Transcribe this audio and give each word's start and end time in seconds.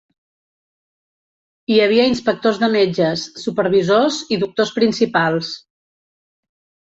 Hi 1.73 1.75
havia 1.83 2.07
inspectors 2.11 2.57
de 2.63 2.69
metges, 2.75 3.25
supervisors 3.43 4.17
i 4.37 4.41
doctors 4.45 4.71
principals. 4.81 5.53